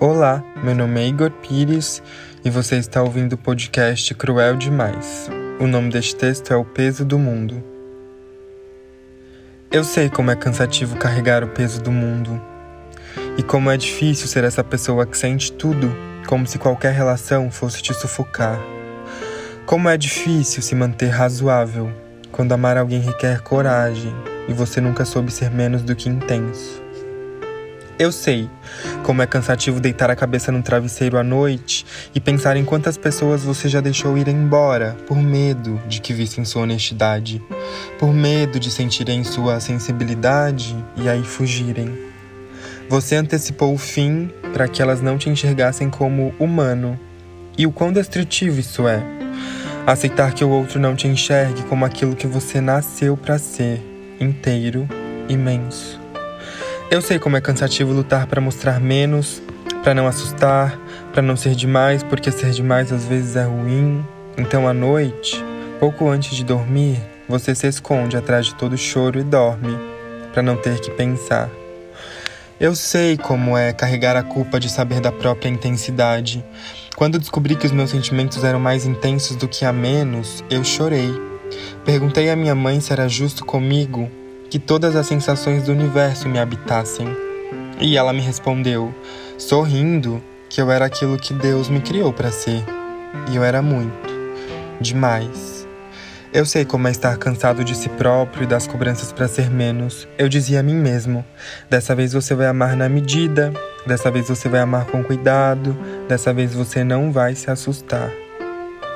[0.00, 2.00] Olá, meu nome é Igor Pires
[2.44, 5.28] e você está ouvindo o podcast Cruel Demais.
[5.58, 7.60] O nome deste texto é O Peso do Mundo.
[9.72, 12.40] Eu sei como é cansativo carregar o peso do mundo
[13.36, 15.92] e como é difícil ser essa pessoa que sente tudo
[16.28, 18.60] como se qualquer relação fosse te sufocar.
[19.66, 21.92] Como é difícil se manter razoável
[22.30, 24.14] quando amar alguém requer coragem
[24.46, 26.86] e você nunca soube ser menos do que intenso.
[27.98, 28.48] Eu sei
[29.02, 33.42] como é cansativo deitar a cabeça num travesseiro à noite e pensar em quantas pessoas
[33.42, 37.42] você já deixou ir embora por medo de que vissem sua honestidade,
[37.98, 41.98] por medo de sentirem sua sensibilidade e aí fugirem.
[42.88, 46.98] Você antecipou o fim para que elas não te enxergassem como humano.
[47.56, 49.02] E o quão destrutivo isso é?
[49.84, 53.82] Aceitar que o outro não te enxergue como aquilo que você nasceu para ser,
[54.20, 54.88] inteiro,
[55.28, 56.07] imenso.
[56.90, 59.42] Eu sei como é cansativo lutar para mostrar menos,
[59.84, 60.80] para não assustar,
[61.12, 64.02] para não ser demais, porque ser demais às vezes é ruim.
[64.38, 65.44] Então à noite,
[65.78, 69.76] pouco antes de dormir, você se esconde atrás de todo choro e dorme,
[70.32, 71.50] para não ter que pensar.
[72.58, 76.42] Eu sei como é carregar a culpa de saber da própria intensidade.
[76.96, 81.12] Quando descobri que os meus sentimentos eram mais intensos do que a menos, eu chorei.
[81.84, 84.10] Perguntei à minha mãe se era justo comigo
[84.50, 87.08] que todas as sensações do universo me habitassem.
[87.80, 88.94] E ela me respondeu,
[89.36, 92.64] sorrindo, que eu era aquilo que Deus me criou para ser.
[93.30, 94.08] E eu era muito,
[94.80, 95.58] demais.
[96.30, 100.06] Eu sei como é estar cansado de si próprio e das cobranças para ser menos.
[100.18, 101.24] Eu dizia a mim mesmo:
[101.70, 103.52] dessa vez você vai amar na medida,
[103.86, 108.10] dessa vez você vai amar com cuidado, dessa vez você não vai se assustar.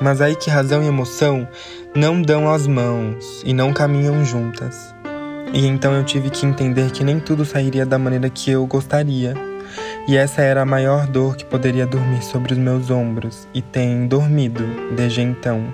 [0.00, 1.48] Mas aí que razão e emoção
[1.96, 4.94] não dão as mãos e não caminham juntas.
[5.52, 9.34] E então eu tive que entender que nem tudo sairia da maneira que eu gostaria.
[10.08, 14.06] E essa era a maior dor que poderia dormir sobre os meus ombros, e tem
[14.06, 15.72] dormido desde então.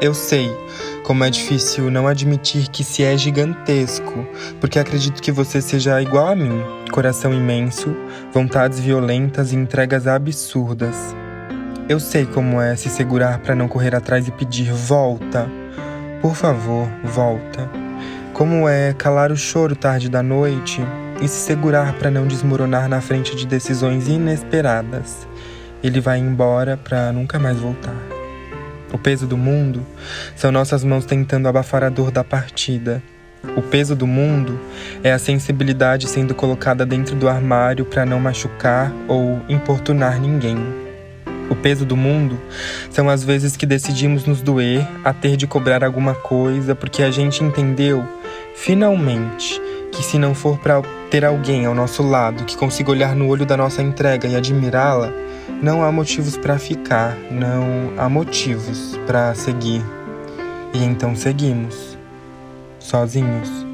[0.00, 0.50] Eu sei
[1.02, 4.26] como é difícil não admitir que se é gigantesco,
[4.60, 6.62] porque acredito que você seja igual a mim,
[6.92, 7.94] coração imenso,
[8.32, 10.94] vontades violentas e entregas absurdas.
[11.88, 15.48] Eu sei como é se segurar para não correr atrás e pedir volta.
[16.20, 17.87] Por favor, volta.
[18.38, 20.80] Como é calar o choro tarde da noite
[21.20, 25.26] e se segurar para não desmoronar na frente de decisões inesperadas.
[25.82, 27.96] Ele vai embora para nunca mais voltar.
[28.92, 29.84] O peso do mundo
[30.36, 33.02] são nossas mãos tentando abafar a dor da partida.
[33.56, 34.56] O peso do mundo
[35.02, 40.58] é a sensibilidade sendo colocada dentro do armário para não machucar ou importunar ninguém.
[41.50, 42.38] O peso do mundo
[42.88, 47.10] são as vezes que decidimos nos doer a ter de cobrar alguma coisa porque a
[47.10, 48.06] gente entendeu
[48.58, 49.60] finalmente
[49.92, 53.46] que se não for para ter alguém ao nosso lado que consiga olhar no olho
[53.46, 55.12] da nossa entrega e admirá-la,
[55.62, 59.82] não há motivos para ficar, não há motivos para seguir.
[60.74, 61.96] E então seguimos,
[62.78, 63.67] sozinhos.